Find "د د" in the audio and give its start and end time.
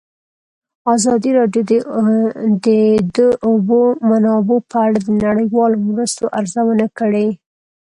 2.65-3.17